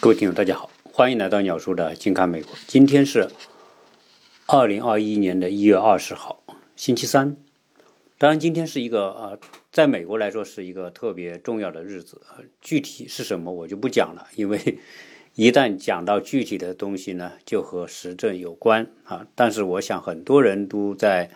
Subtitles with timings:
[0.00, 2.54] 各位听众，大家好，欢迎来到鸟叔的近看美国。
[2.68, 3.28] 今天是
[4.46, 6.40] 二零二一年的一月二十号，
[6.76, 7.36] 星期三。
[8.16, 9.38] 当然，今天是一个呃，
[9.72, 12.22] 在美国来说是一个特别重要的日子。
[12.60, 14.78] 具体是什么，我就不讲了，因为
[15.34, 19.26] 一旦讲到具体的东西呢，就和时政有关啊。
[19.34, 21.28] 但是，我想很多人都在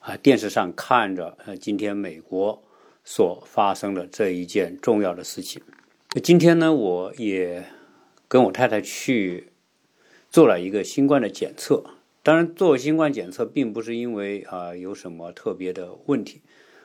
[0.00, 2.60] 啊电视上看着呃今天美国
[3.04, 5.62] 所发生的这一件重要的事情。
[6.24, 7.64] 今天呢，我也
[8.30, 9.48] 跟我太太去
[10.30, 11.82] 做了一个新冠的检测。
[12.22, 16.40] 当然，做新冠检测并不是因为啊有什么特别的问题，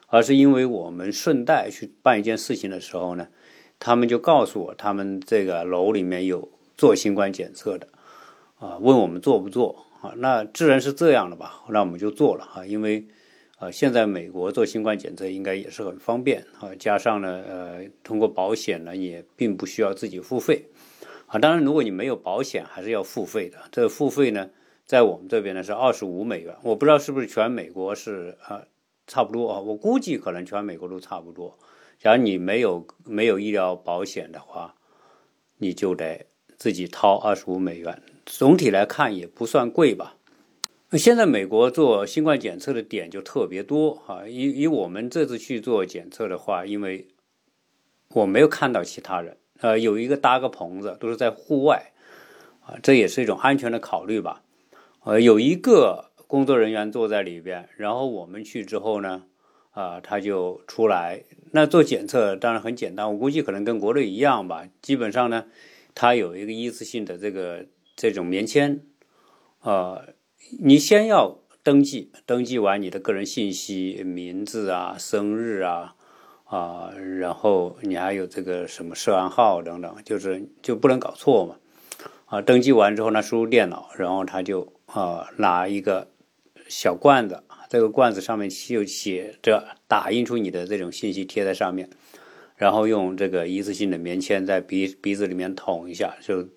[0.07, 3.27] 而是因为我们顺带去办一件事情的时候呢，
[3.77, 7.89] 他们就告诉我，他们这个楼里面有做新冠检测的，
[8.57, 10.15] 啊，问我们做不做啊？
[10.17, 13.05] 那自然是这样的吧，那我们就做了哈，因为
[13.59, 20.65] 啊，现在美国做新冠检测应该也是很方便啊，加上呢，呃，通过保险呢也并不需要自己付费
[21.27, 21.39] 啊。
[21.39, 23.57] 当然，如果你没有保险，还是要付费的。
[23.71, 24.49] 这个付费呢？
[24.85, 28.61] 在我们这边呢是二十五美元，我不知道是不是全美国是啊
[29.07, 31.57] 差不多啊，我估计可能全美国都差不多。
[31.97, 34.75] 假如你没有没有医疗保险的话，
[35.57, 38.03] 你就得自己掏二十五美元。
[38.27, 40.17] 总体来看也不算贵吧。
[40.91, 47.07] 现在美国做新冠检测的点就特别多啊，以以我们这次去做检测的话，因为
[48.09, 51.93] 我没有看到其他人，呃，有一个搭个棚子，都是在户外
[52.61, 54.43] 啊，这也是一种安全的考虑吧。
[55.03, 59.23] 呃，有一个工作人员坐在里边，然后我们去之后呢，
[59.71, 61.23] 啊，他就出来。
[61.51, 64.67] 那做检测当然很简单，我估计可能跟国内一样吧。
[64.81, 65.45] 基本上呢，
[65.93, 68.81] 他有一个一次性的这个这种棉签，
[69.61, 70.13] 呃，
[70.59, 75.95] 你先要登记，登记完你的个人信息，名字啊、生日啊，
[76.45, 81.57] 啊，然后你还有这个什么涉案号等等，就是就不能搞错嘛。
[82.25, 84.71] 啊，登记完之后呢，输入电脑，然后他就。
[84.85, 86.07] 啊，拿一个
[86.69, 91.89] 小罐子，这个罐子上面就写着打印出你的这种信息贴在上面，
[92.55, 96.47] 然后用这个一次性的棉签在鼻鼻子里面捅一下，就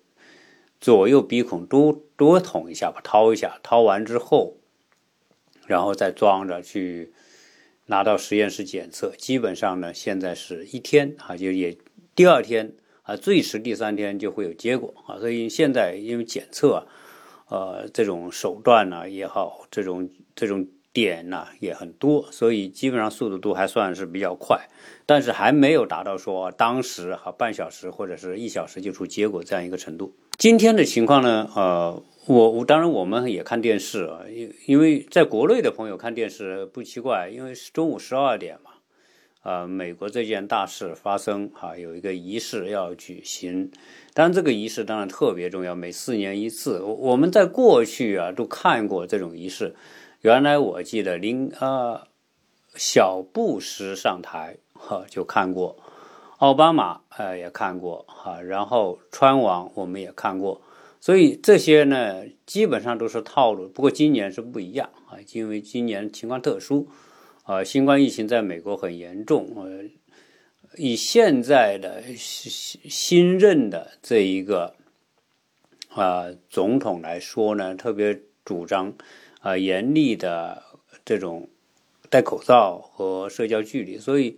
[0.79, 4.55] 左右鼻孔都多捅一下吧，掏一下，掏完之后，
[5.65, 7.11] 然后再装着去
[7.89, 9.13] 拿到实验室检测。
[9.17, 11.77] 基本上呢，现在是一天啊，就也
[12.15, 12.73] 第二天
[13.03, 15.19] 啊，最迟第三天就会有结果啊。
[15.19, 16.85] 所以现在因为检测啊。
[17.51, 24.67] 呃，这种手段呢也好，这种这种点呢也很多，所以基本上速度都还算是比较快，
[25.07, 30.13] 但是还没有达到说当时哈半小时或者是一小时就出结果这样一个程度。
[30.37, 38.69] 今天的情况呢，呃，我我当然我们也看电视啊，因因为在国内的朋友看电视不奇怪，因为是中午十二点嘛。
[39.41, 43.71] 啊，美国这件大事发生，哈，有一个仪式要举行。
[44.13, 46.81] 当然，这个仪式当然特别重要，每四年一次。
[46.81, 49.73] 我我们在过去啊都看过这种仪式。
[50.21, 52.09] 原来我记得林啊，
[52.75, 55.77] 小布什上台哈就看过，
[56.37, 60.61] 奥巴马呃也看过哈，然后川王我们也看过。
[60.99, 63.67] 所以这些呢基本上都是套路。
[63.69, 66.87] 不过今年是不一样啊，因为今年情况特殊。
[67.43, 69.55] 啊，新冠疫情在美国很严重。
[69.55, 69.85] 呃，
[70.77, 74.75] 以现在的新新任的这一个
[75.87, 78.93] 啊总统来说呢，特别主张
[79.39, 80.61] 啊严厉的
[81.03, 81.49] 这种
[82.11, 84.37] 戴口罩和社交距离，所以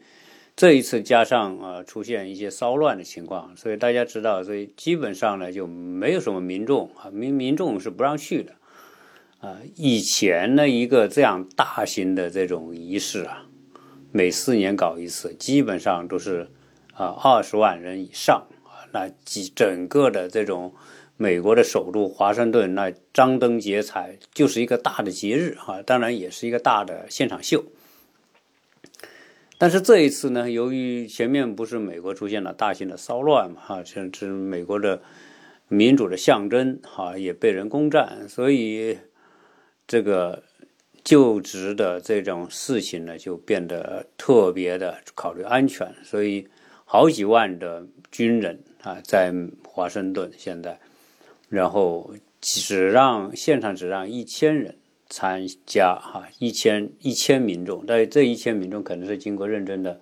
[0.62, 8.54] 这一次加上啊出现一些骚乱的情况，所以大家知道，所以基本上呢就没有什么民众啊民民众是不让去的。
[9.40, 13.48] 啊，以前呢，一个这样大型的这种仪式啊，
[14.12, 16.52] 每四年搞一次，基本上都是
[16.94, 20.76] 啊二十万人以上啊，那几整个的这种
[21.18, 27.64] 美国的首都华盛顿，那张灯结彩，就是一个大的节日啊，当然也是一个大的现场秀。
[29.62, 35.04] 但是这一次呢，由于前面不是美国出现了大型的骚乱嘛，哈，甚至美国的
[35.68, 38.98] 民主的象征哈也被人攻占，所以。
[39.88, 40.42] 这个
[41.04, 46.48] 就职的这种事情呢，就变得特别的考虑安全，所以
[46.86, 49.34] 好几万的军人啊，在
[49.68, 50.80] 华盛顿现在，
[51.50, 54.78] 然后只让现场只让一千人
[55.12, 60.02] 参加哈，一千一千民众，但这一千民众可能是经过认真的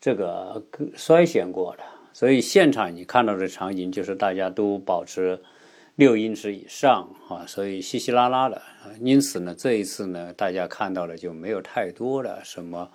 [0.00, 0.64] 这个
[0.96, 5.40] 筛选过的，所以现场你看到的场景就是大家都保持。
[5.98, 8.60] 六英尺以上啊，所以稀稀拉拉的，
[9.00, 12.90] 因此呢，这一次呢，大家看到的就没有太多的什么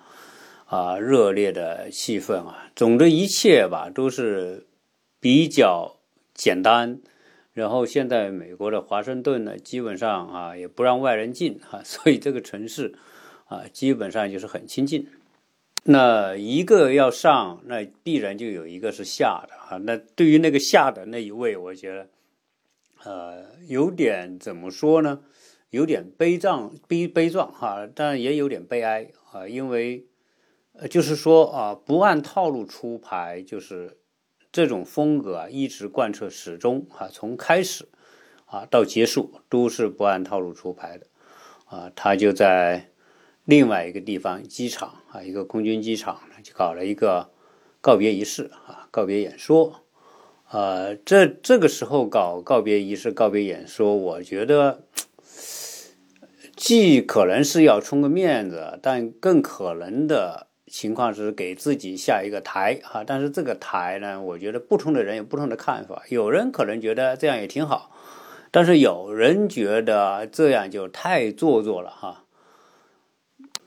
[0.66, 2.70] 啊热烈的气氛啊。
[2.76, 4.68] 总的一切吧，都是
[5.18, 5.96] 比较
[6.32, 7.00] 简单。
[7.54, 12.94] 然后现在美国的华盛顿呢，基本上啊也不让外人进啊， 所以这个城市
[13.44, 15.06] 啊基本上就是很亲近。
[15.84, 19.76] 那一个要上，那必然就有一个是下的啊。
[19.84, 22.08] 那对于那个下的那一位，我觉得
[23.04, 25.20] 呃有点怎么说呢？
[25.68, 30.06] 有点悲壮悲悲壮哈，但也有点悲哀啊，因为
[30.72, 33.98] 呃就是说啊不按套路出牌就是。
[34.52, 37.88] 这种风格啊，一直贯彻始终啊，从开始
[38.44, 41.06] 啊到结束都是不按套路出牌的
[41.64, 41.90] 啊。
[41.96, 42.90] 他就在
[43.46, 47.30] 另外一个地方机场啊，一个空军机场就搞了一个
[47.80, 49.80] 告别仪式啊，告别演说。
[50.50, 54.84] 呃，这这个时候搞告别仪式、告别演说，我觉得
[56.54, 60.48] 既可能是要充个面子，但更可能的。
[60.72, 66.02] 情况是给自己下一个台啊，但是这个台呢，我觉得不同的人有不同的看法。
[66.08, 67.94] 有人可能觉得这样也挺好，
[68.50, 72.24] 但是有人觉得这样就太做作了哈。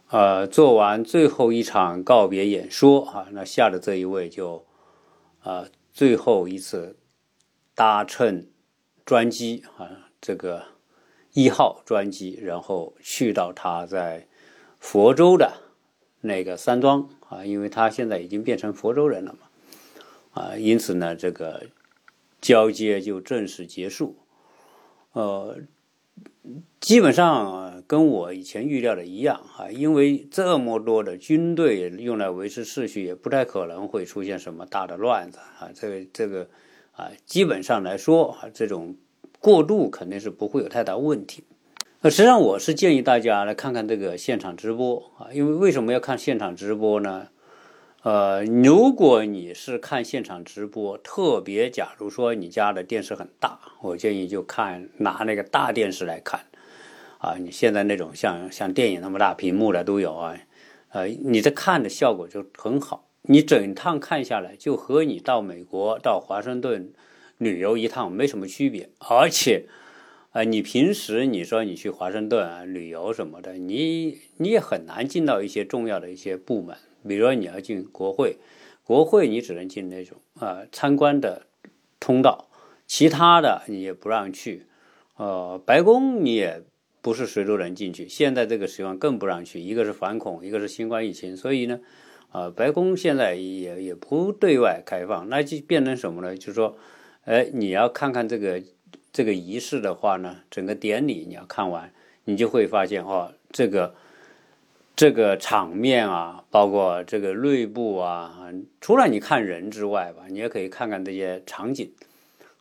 [0.10, 4.66] 呃，做完最后一场告别演说哈，那下的这一位就
[5.44, 6.98] 啊最后一次
[7.76, 8.48] 搭乘
[9.06, 10.64] 专机啊，这个
[11.34, 14.28] 一号专机，然后去到他在
[14.80, 15.65] 佛州的。
[16.26, 21.68] 那个山庄啊，因为他现在已经变成佛州人了嘛，啊，因此呢，这个
[22.42, 24.18] 交接就正式结束。
[25.14, 25.58] 呃，
[26.80, 35.72] 基本上跟我以前预料的一样啊，因为这么多的军队用来维持秩序，也不太可能会出现什么大的乱子啊。
[35.74, 36.50] 这个这个
[36.92, 38.96] 啊，基本上来说啊，这种
[39.40, 41.44] 过渡肯定是不会有太大问题。
[42.12, 47.30] 实际上我是建议大家来看看这个现场直播啊，因为为什么要看现场直播呢？
[48.04, 56.42] 呃，如果你是看现场直播，特别假如说你家的电视很大，我建议就看拿那个大电视来看
[57.18, 57.38] 啊。
[57.40, 60.38] 你现在那种像像电影那么大屏幕的都有啊，
[60.90, 63.08] 呃，你这看的效果就很好。
[63.24, 66.94] 你整趟看下来，就和你到美国到华盛顿
[67.40, 69.66] 旅游一趟没什么区别，而且。
[70.36, 76.76] 啊，你平时你说你去华盛顿啊旅游什么的，你你也很难进到一些重要的一些部门，
[77.08, 78.36] 比如说你要进国会，
[78.84, 81.48] 国会你只能进那种啊参观的
[82.02, 82.50] 通道，
[82.86, 84.66] 其他的你也不让去。
[85.16, 86.62] 呃，白宫你也
[87.02, 91.80] 不是谁都能进去，现在这个情况更不让去，一个是反恐，一个是新冠疫情，所以呢，
[92.32, 96.36] 啊，白宫现在也也不对外开放，那就变成什么呢？
[96.36, 96.78] 就是说，
[97.24, 98.62] 哎，你要看看这个。
[99.16, 101.90] 这个仪式的话呢，整个典礼你要看完，
[102.26, 103.96] 你就会发现哦，这个
[104.94, 108.52] 这个场面啊，包括这个内部啊，
[108.82, 111.90] 除了你看人之外吧，你也可以看看这些场景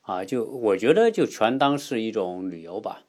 [0.02, 0.24] 啊。
[0.24, 3.00] 就我觉得就全当是一种旅游吧。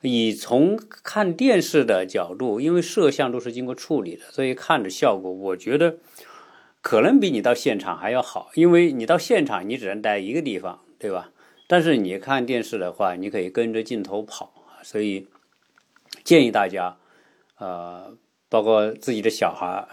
[0.00, 5.98] 以从看电视的角度，因为摄像都是经过处理的，所以看的效果，我觉得
[6.80, 8.50] 可能比你到现场还要好。
[8.54, 11.30] 因为你到现场，你只能待一个地方，对吧？
[11.66, 14.52] 但是你看电视的话，你可以跟着镜头跑
[14.82, 15.26] 所以
[16.22, 16.96] 建议大家，
[17.58, 18.16] 呃，
[18.48, 19.88] 包括自己的小孩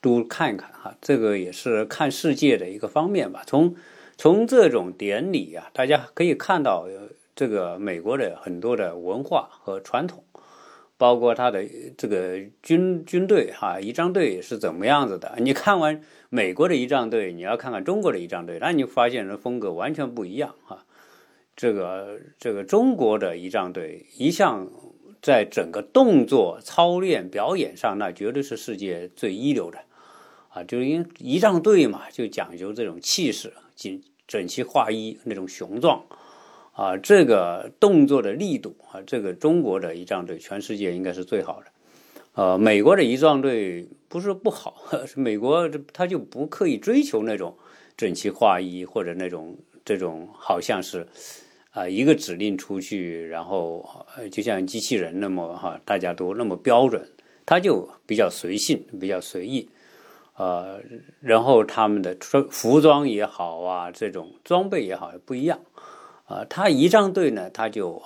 [0.00, 3.42] 都看一看哈，这个也是看世界的一个方面吧。
[3.46, 3.74] 从
[4.16, 6.86] 从这种典礼啊，大家可以看到
[7.34, 10.24] 这个美国的很多的文化和传统。
[11.02, 11.64] 包括他的
[11.98, 15.34] 这个军军队哈仪仗队是怎么样子的？
[15.38, 20.86] 你看完美国的仪仗队，你要看看中国的仪仗队，那你发现人风格完全不一样哈。
[21.56, 24.68] 这个这个中国的仪仗队一向
[25.20, 29.80] 在整个动作操练表演上，那绝对是世界最一流的
[30.50, 30.62] 啊！
[30.62, 36.04] 就是因为仪仗队嘛，就讲究这种气势，整整齐划一那种雄壮。
[36.72, 41.66] 啊，这个动作的力度啊，这个中国的仪仗队全世界应该是最好的。
[42.34, 44.82] 呃，美国的仪仗队不是不好，
[45.14, 47.54] 美国他就不刻意追求那种
[47.94, 51.06] 整齐划一或者那种这种好像是
[51.72, 57.06] 啊一个指令出去，然后就像机器人那么哈，大家都那么标准，
[57.44, 59.68] 他就比较随性，比较随意。
[60.38, 60.80] 呃，
[61.20, 62.16] 然后他们的
[62.50, 65.60] 服装也好啊，这种装备也好不一样。
[66.32, 68.02] 啊，他仪仗队呢，他就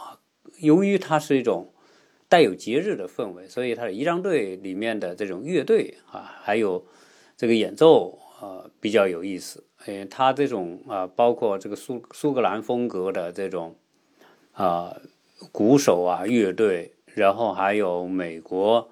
[0.59, 1.73] 由于它是一种
[2.29, 6.85] 带有节日的氛围，所以他的仪仗队里面的这种乐队啊，还有
[7.37, 9.63] 这个演奏啊，比较有意思。
[9.85, 13.77] 哎，他这种啊，包括这个苏苏格兰风格的这种
[14.53, 14.97] 啊
[15.53, 18.89] 鼓手啊乐队，然后还有美国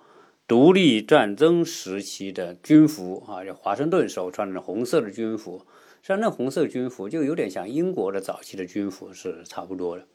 [0.46, 5.66] 独立战争时期的军服啊，就华盛顿时候穿的红色的军服。
[6.06, 10.06] 像那红色军服就有点像英国的早期的军服是差不多的，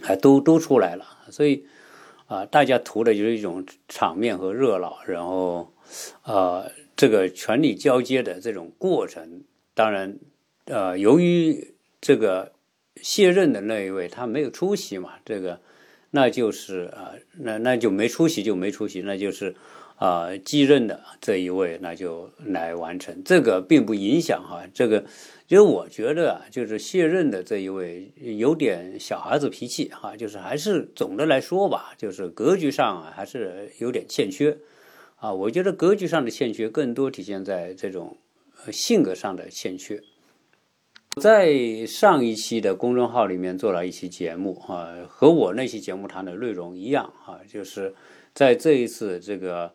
[0.00, 1.66] 还都都出来了，所以
[2.26, 5.70] 啊，大家图的就是一种场面和热闹，然后
[6.22, 6.64] 啊，
[6.96, 9.42] 这个权力交接的这种过程，
[9.74, 10.16] 当然
[10.64, 12.52] 呃，由于这个
[13.02, 15.60] 卸任的那一位他没有出席嘛，这个
[16.12, 19.54] 那就是啊，那那就没出席就没出席，那就是。
[20.02, 23.22] 啊，继任的这一位，那就来完成。
[23.24, 25.04] 这个并不影响哈，这个，
[25.46, 34.58] 因为我觉得啊，就是卸任的这一位有点小孩子脾气哈，就是还是总的来说吧，就是格局上啊还是有点欠缺
[35.14, 35.32] 啊。
[35.32, 38.16] 我觉得格局上的欠缺更多体现在这种
[38.72, 40.02] 性格上的欠缺。
[41.20, 47.94] 在上一期的公众号里面做了一期节目啊，和我那期节目谈的内容一样啊，就是
[48.34, 49.72] 在这一次这个。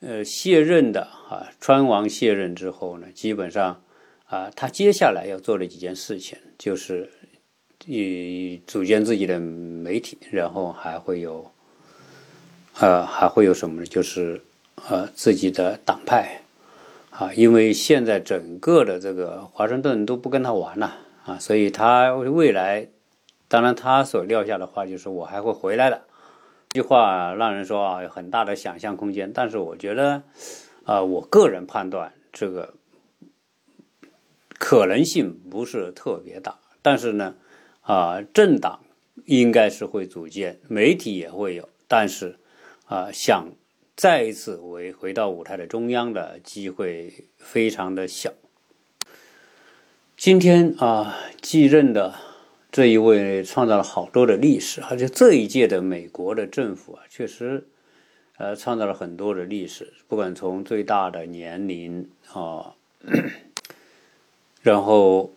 [0.00, 3.82] 呃，卸任的啊，川王卸任之后呢，基本上
[4.26, 7.10] 啊，他接下来要做的几件事情，就是
[7.86, 11.50] 以组建自己的媒体，然后还会有，
[12.78, 13.86] 呃，还会有什么呢？
[13.86, 14.42] 就是
[14.86, 16.42] 呃，自己的党派
[17.10, 22.86] 啊，因为现在整个的这个华盛顿都不跟他玩了啊，所以他未来，
[23.48, 26.02] 当然他所撂下的话就是我还会回来的。
[26.76, 29.32] 这句话让人说啊，有很大的想象空间。
[29.32, 30.24] 但是我觉得，
[30.84, 32.74] 啊，我个人判断这个
[34.58, 36.58] 可能性不是特别大。
[36.82, 37.34] 但是呢，
[37.80, 38.80] 啊，政党
[39.24, 41.66] 应该是会组建，媒体也会有。
[41.88, 42.38] 但是，
[42.84, 43.52] 啊，想
[43.96, 48.34] 再一次回回到舞台的中央的机会非常的小。
[50.14, 52.35] 今天啊，继任的。
[52.76, 57.64] 这一位创造了好多的历史，而且这一届的美国的政府啊，确实，
[58.36, 59.94] 呃，创造了很多的历史。
[60.06, 62.74] 不管从最大的年龄啊，
[64.60, 65.32] 然后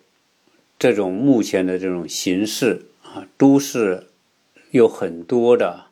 [0.78, 4.08] 这种目前的这种形势啊，都是
[4.72, 5.86] 有很多的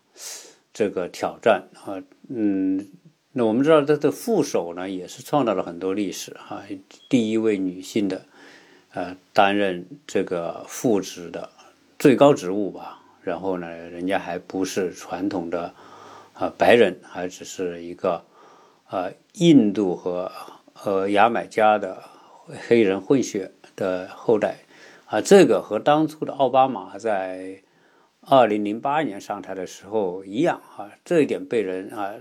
[0.73, 2.03] 这个挑战啊。
[2.27, 2.89] 嗯，
[3.31, 6.65] 那我们知道他的副手呢，也是创造了很多历史哈。
[7.07, 8.25] 第一位女性的。
[8.97, 11.47] 呃，担任这个副职的
[11.99, 12.99] 最高职务吧。
[13.21, 15.71] 然后呢，人家还不是传统的
[16.33, 18.23] 啊白人，还只是一个
[18.89, 20.31] 呃印度和
[20.73, 22.01] 和牙买加的
[22.67, 24.55] 黑人混血的后代
[25.05, 25.21] 啊。
[25.21, 27.61] 这个和当初的奥巴马在
[28.21, 30.89] 二零零八年上台的时候一样啊。
[31.05, 32.15] 这一点被人啊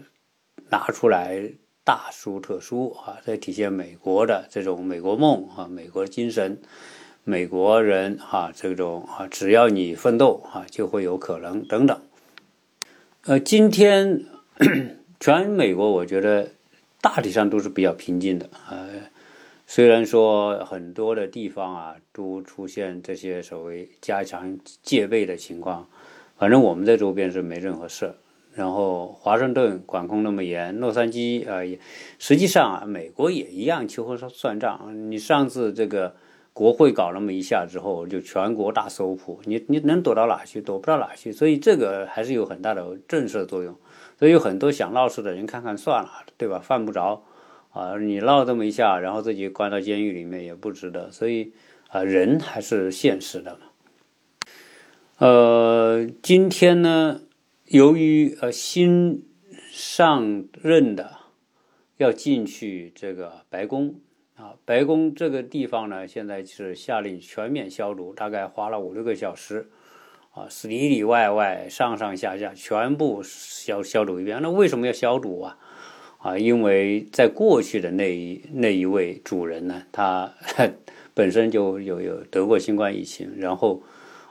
[0.68, 1.52] 拿出来。
[1.86, 6.58] 大书特书啊，这体现美国的这种美国梦啊，美国精神，
[7.22, 11.96] 美国人啊，这种啊，只要你奋斗啊，就会有可能等等。
[13.26, 14.24] 呃，今天
[15.20, 16.50] 全美国我觉得
[17.00, 19.02] 大体上都是比较平静的呃，
[19.68, 25.86] 虽然说很多的地方啊都出现这些所谓加强戒备的情况，
[26.36, 28.12] 反正我们在周边是没任何事。
[28.56, 31.78] 然后华盛顿管控那么严，洛杉矶啊，也
[32.18, 35.10] 实际上啊，美国也一样秋后算账。
[35.10, 36.16] 你上次这个
[36.54, 40.62] 国会搞那么一下之后，就全国大搜捕，你你能躲到哪去？
[40.62, 41.30] 躲不到哪去。
[41.30, 43.76] 所以这个还是有很大的震慑作用。
[44.18, 46.58] 所以有很多想闹事的人，看看算了，对吧？
[46.58, 47.24] 犯不着
[47.72, 51.10] 啊，你闹这么一下，然后自己关到监狱里面也不值得。
[51.12, 51.52] 所以
[51.90, 53.58] 啊，人还是现实的嘛。
[55.18, 57.20] 呃，今天呢？
[57.68, 59.24] 由于呃新
[59.72, 61.16] 上任的
[61.96, 63.96] 要进去这个白宫
[64.36, 69.68] 啊，白宫这个地方呢，现在是下令全面消毒，大概花了五六个小时
[70.30, 74.38] 啊，是里里外外上上下下全部消消毒一遍。
[74.40, 75.58] 那为什么要消毒啊？
[76.18, 80.32] 啊，因为在过去的那一那一位主人呢，他
[81.14, 83.82] 本身就有有得过新冠疫情，然后。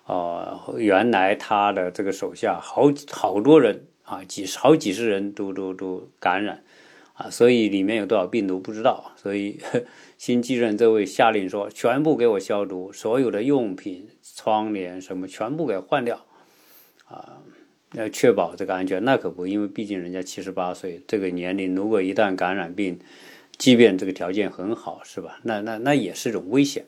[0.05, 6.63] 哦，原来他的这个手下好好多人啊，几十好几十人都都都感染，
[7.13, 9.59] 啊，所以里面有多少病毒不知道，所以
[10.17, 16.23] 新继任这位下令说，全部给我消毒，所有的用品、窗帘什么全部给换掉，
[17.07, 17.41] 啊，
[17.93, 19.03] 要确保这个安全。
[19.03, 22.99] 那可不，因为毕竟人家七十八岁这个年龄，如果一旦感染病，
[23.57, 25.39] 即便这个条件很好，是吧？
[25.41, 26.85] 那那那也是一种危险。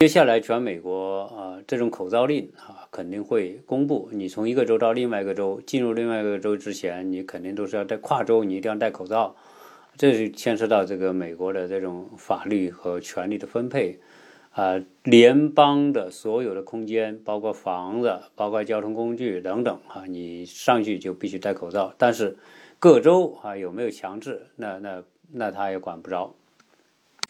[0.00, 4.08] 接下来，全美国啊，这种口罩令啊，肯定会公布。
[4.12, 9.36] 你从一个州到另外一个州，进入另外一个州之前，你肯定都是要在跨州，你一定要戴口罩。
[9.98, 14.00] 这是牵涉到这个美国的这种法律和权力的分配
[14.52, 14.82] 啊。
[15.02, 21.92] 联邦的所有的空间，包括房子、包括交通工具等等啊，你上去就必须戴口罩。
[21.98, 22.38] 但是
[22.78, 26.34] 各州啊有没有强制，那那那他也管不着。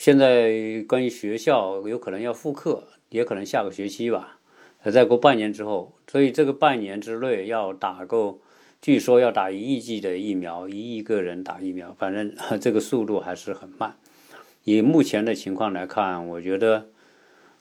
[0.00, 4.38] 现在关于学校有可能要复课，也可能下个学期吧。
[4.90, 8.40] 再过半年之后，所以这个半年之内要打够，
[8.80, 13.96] 据说要打一亿剂的疫苗，一亿个人打疫苗，反正 这个速度还是很慢。
[14.64, 16.86] 以目前的情况来看，我觉得，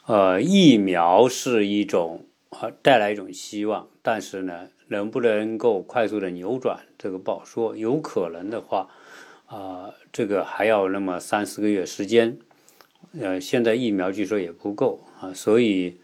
[0.06, 7.76] 呃，疫苗是一种呃带来一种希望，但是呢，能不能够快速的扭转这个不好说。
[7.76, 8.88] 有可能的话，
[9.50, 12.38] 啊，这个还要那么三四个月时间。
[13.20, 15.98] 呃，现在疫苗据说也不够啊，所以。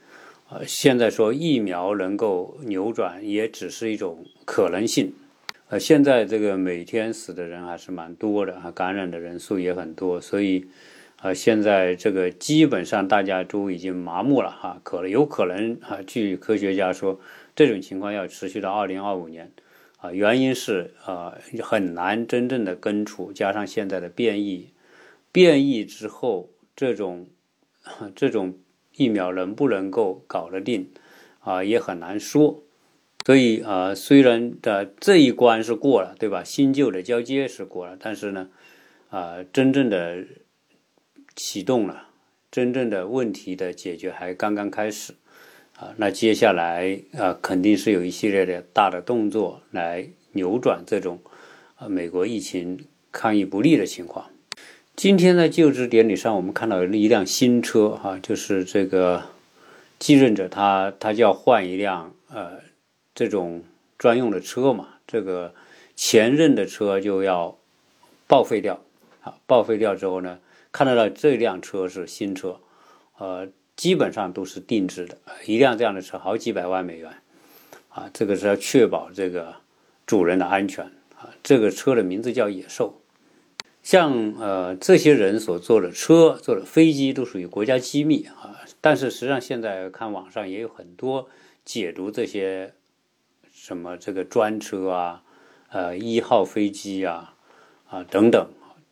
[0.48, 5.12] 呃，现在说疫苗能够扭转，也只是一种可能性。
[5.70, 10.68] 呃，现在这个每天死的人还是蛮多的啊，感染的人数也很多，所以，
[11.24, 17.20] 呃，现在这个基本上大家都已经麻木了哈，可能有可能啊，据科学家说，
[17.56, 19.52] 这种情况要持续到二零二五年，
[20.12, 24.70] 原因是啊很难真正的根除，加上现在的变异，
[25.32, 27.28] 变异之后这种
[28.16, 28.58] 这种。
[28.98, 30.90] 疫苗能不能够搞得定
[31.42, 32.64] 啊，也很难说。
[33.26, 36.46] 所以啊，虽然的这一关是过了，对吧？
[36.46, 38.50] 新旧的交接是过了，但是呢，
[39.10, 40.24] 啊，真正的
[41.36, 42.08] 启动了，
[42.50, 45.16] 真正的问题的解决还刚刚开始
[45.78, 45.94] 啊。
[45.98, 51.20] 那接下来啊，肯定是有一系列的大的动作来扭转这种
[51.76, 54.30] 啊美国疫情抗疫不利的情况。
[54.96, 59.24] 今天在就职典礼上，我们看到一辆新车，哈，就是这个
[60.00, 62.62] 继任者他他就要换一辆呃
[63.14, 63.62] 这种
[63.98, 65.54] 专用的车嘛，这个
[65.98, 67.58] 前任的车就要
[68.26, 68.80] 报废掉，
[69.22, 70.40] 啊，报废掉之后呢，
[70.72, 72.62] 看得到这辆车是新车，
[73.18, 77.12] 呃，基本上都是定制的，一辆这样的车好几百万美元，
[77.90, 79.56] 啊，这个是要确保这个
[80.06, 80.86] 主人的安全，
[81.18, 83.02] 啊，这个车的名字叫野兽。
[83.84, 91.30] 像呃这些人所坐的车、坐的飞机都属于国家机密啊，但是实际上现在看网上也有很多
[91.64, 92.74] 解读这些
[93.54, 95.24] 什么这个专车啊、
[95.70, 97.36] 呃一号飞机啊
[97.88, 98.50] 啊等等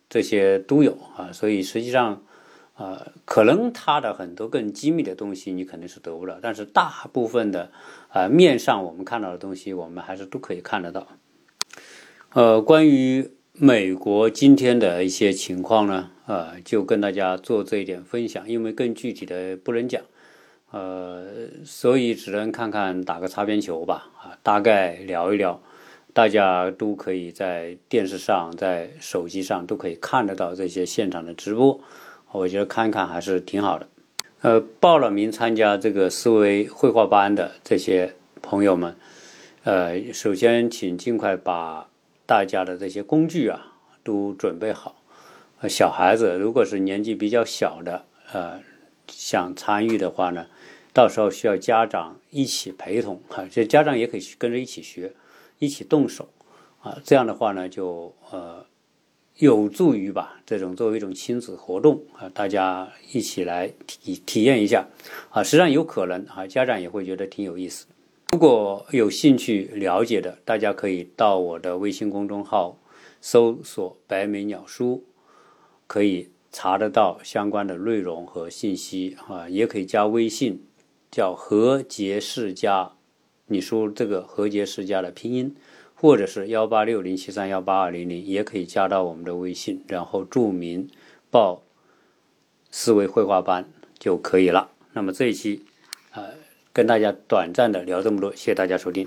[0.08, 2.22] 这些都有啊，所以实际上
[2.76, 7.70] 呃可能它的很多更机密的东西你肯定是得不了，但是大部分的
[8.08, 11.06] 啊面上我们看到的东西我们还是都可以看得到。
[12.32, 13.30] 呃，关于。
[13.56, 20.02] 美国今天的一些情况呢，呃，就跟大家做这一点分享，因为更具体的不能讲，
[20.72, 21.24] 呃，
[21.64, 25.62] 所以只能看看打个擦边球吧，啊，大概聊一聊，
[26.12, 31.78] 大家都可以在电视上、在手机上都可以看得到这些现场的直播，
[32.38, 33.88] 我觉得看看还是挺好的。
[34.42, 38.94] 呃，报了名参加这个思维绘画班的这些朋友们，
[39.64, 41.88] 呃，首先请尽快把。
[42.26, 44.96] 大家的这些工具啊，都准备好。
[45.68, 48.62] 小孩子如果是年纪比较小的，呃，
[49.08, 50.46] 想参与的话呢，
[50.94, 53.46] 到时候需要家长一起陪同哈。
[53.50, 55.12] 这家长也可以跟着一起学，
[55.58, 56.30] 一起动手
[56.80, 56.96] 啊。
[57.04, 58.64] 这样的话呢，就呃
[59.38, 64.86] 有助于吧这种作为一种亲子活动啊，大家一起来体体验一下
[65.30, 65.42] 啊。
[65.42, 67.86] 实际上有可能啊，家长也会觉得挺有意思。
[68.32, 72.78] 如果有兴趣了解的，大家可以到我的微信公众号
[73.20, 75.04] 搜索“白眉鸟书”，
[75.86, 79.48] 可以查得到相关的内容和信息啊。
[79.48, 80.64] 也可以加微信，
[81.10, 82.92] 叫何杰世家，
[83.46, 85.54] 你输这个何杰世家的拼音，
[86.04, 90.90] 或者是幺八六零七三幺八二零零，也可以加到我们的微信，然后注明
[91.30, 91.62] 报
[92.70, 93.64] 思维绘画班
[93.98, 94.68] 就可以了。
[94.92, 95.64] 那么这一期，
[96.12, 96.24] 呃。
[96.74, 99.02] 跟大家短暂的聊这么多，谢谢大家收听。